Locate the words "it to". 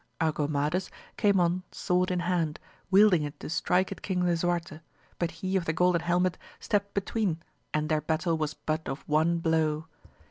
3.21-3.51